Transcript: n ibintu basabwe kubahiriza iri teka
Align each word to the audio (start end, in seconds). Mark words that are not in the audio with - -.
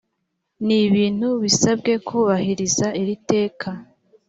n 0.65 0.67
ibintu 0.85 1.27
basabwe 1.41 1.93
kubahiriza 2.07 2.87
iri 3.01 3.15
teka 3.29 3.69